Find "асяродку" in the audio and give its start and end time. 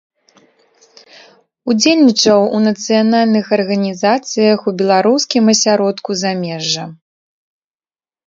5.55-6.11